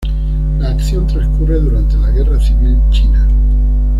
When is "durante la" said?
1.59-2.09